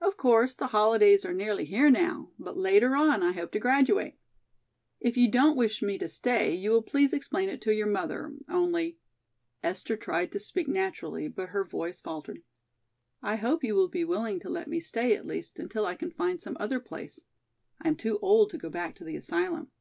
[0.00, 4.16] Of course the holidays are nearly here now, but later on I hope to graduate.
[5.00, 8.32] If you don't wish me to stay you will please explain it to your mother,
[8.48, 9.00] only"
[9.64, 12.44] Esther tried to speak naturally, but her voice faltered,
[13.20, 16.12] "I hope you will be willing to let me stay at least until I can
[16.12, 17.22] find some other place.
[17.82, 19.72] I am too old to go back to the asylum."